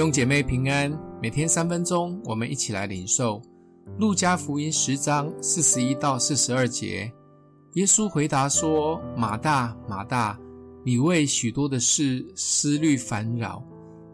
[0.00, 3.38] 兄姐妹平安，每天三分钟，我们一起来领受
[3.98, 7.12] 路加福音十章四十一到四十二节。
[7.74, 10.40] 耶稣回答说：“马大，马大，
[10.86, 13.62] 你为许多的事思虑烦扰，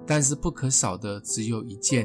[0.04, 2.04] 但是不可少的只有一件。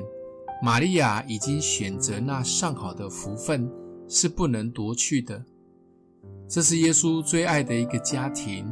[0.61, 3.67] 玛利亚已经选择那上好的福分，
[4.07, 5.43] 是不能夺去的。”
[6.47, 8.63] 这是耶稣最爱的一个家庭，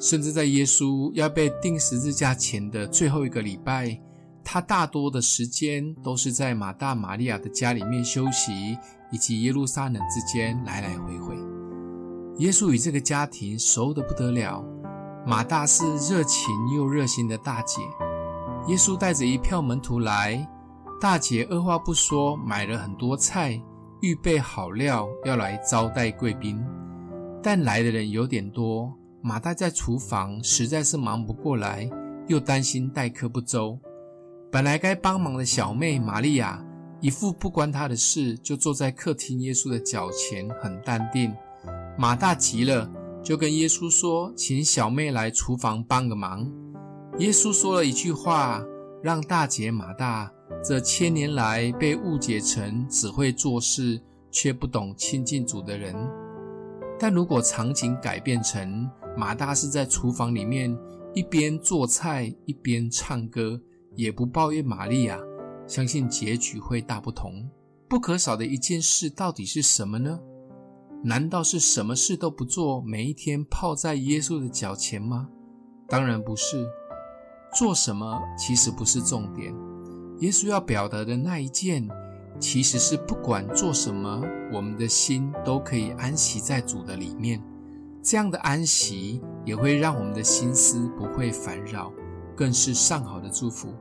[0.00, 3.96] 甚至在耶稣要被钉十字架前的最后一个礼拜。
[4.42, 8.76] 他大多的时间都是在马大、玛利亚的家里面休息，
[9.10, 11.36] 以及耶路撒冷之间来来回回。
[12.38, 14.64] 耶稣与这个家庭熟得不得了。
[15.26, 17.82] 马大是热情又热心的大姐。
[18.66, 20.48] 耶稣带着一票门徒来，
[21.00, 23.60] 大姐二话不说买了很多菜，
[24.00, 26.58] 预备好料要来招待贵宾。
[27.42, 31.88] 但来的人有点多，马大在厨房实在是忙不过来，
[32.26, 33.78] 又担心待客不周。
[34.52, 36.60] 本来该帮忙的小妹玛利亚，
[37.00, 41.32] 一副不关她的事，就坐在客厅耶稣的脚前，很淡定。
[41.96, 42.90] 马大急了，
[43.22, 46.50] 就跟耶稣说：“请小妹来厨房帮个忙。”
[47.18, 48.60] 耶稣说了一句话，
[49.04, 50.28] 让大姐马大
[50.64, 55.94] 这千年来被误解成只会做事却不懂亲近主的人。
[56.98, 60.76] 但如果场景改变成马大是在厨房里面
[61.14, 63.60] 一边做菜一边唱歌。
[64.00, 65.18] 也不抱怨玛利亚，
[65.66, 67.46] 相信结局会大不同。
[67.86, 70.18] 不可少的一件事到底是什么呢？
[71.04, 75.28] 难道是什么事都不做，每一天泡在耶稣的脚前吗？
[75.86, 76.66] 当然不是。
[77.54, 79.52] 做什么其实不是重点。
[80.20, 81.86] 耶稣要表达的那一件，
[82.38, 87.42] 其实是不管做什么，我们的心都可以安息在主的里面。
[88.02, 91.92] 这样的安息也会让我们的心思不会烦扰。
[92.36, 93.74] 更是上好的祝福。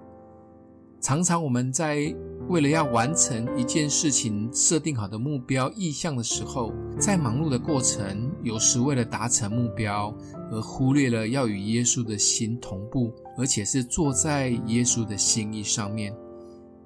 [1.01, 2.13] 常常我们在
[2.49, 10.13] 为了要完成一件事情设定好的目标意向的时候，在忙碌的过程，有时为了达成目标
[10.51, 16.13] 而忽略了要与耶稣的心同步，而且是坐在耶稣的心意上面，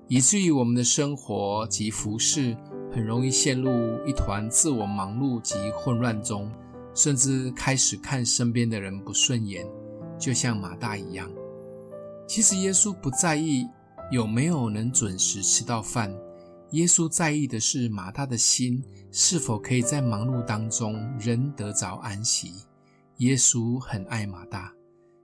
[0.07, 2.55] 以至于我们的生活及服事
[2.91, 3.71] 很容易陷入
[4.05, 6.51] 一团自我忙碌及混乱中，
[6.93, 9.65] 甚至开始看身边的人不顺眼，
[10.19, 11.31] 就像马大一样。
[12.27, 13.65] 其实耶稣不在意
[14.13, 16.15] 有没有能准时吃到饭，
[16.73, 18.79] 耶稣在意的是马大的心
[19.09, 22.53] 是否可以在忙碌当中仍得着安息。
[23.17, 24.71] 耶稣很爱马大，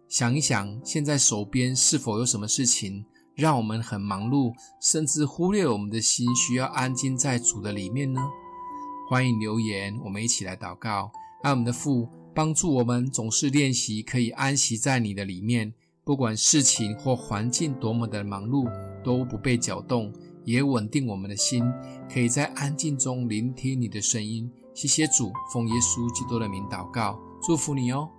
[0.07, 3.05] 想一想，现在手边是否有什么事情
[3.35, 8.27] 让我们很忙碌，甚至忽略我们的心需要安静在主的里面呢？
[9.07, 11.11] 欢迎留言，我们一起来祷告，
[11.43, 15.75] 爱我们的父帮助我们总是练习可以安息在你的里面。
[16.09, 18.67] 不管事情或环境多么的忙碌，
[19.03, 20.11] 都不被搅动，
[20.43, 21.63] 也稳定我们的心，
[22.11, 24.49] 可以在安静中聆听你的声音。
[24.73, 28.09] 谢谢主，奉耶稣基督的名祷告，祝福你哦。